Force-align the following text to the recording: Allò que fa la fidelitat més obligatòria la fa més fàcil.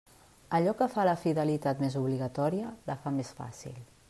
Allò 0.59 0.71
que 0.79 0.87
fa 0.93 1.05
la 1.09 1.13
fidelitat 1.25 1.85
més 1.85 1.99
obligatòria 2.01 2.75
la 2.89 2.97
fa 3.05 3.19
més 3.21 3.35
fàcil. 3.43 3.83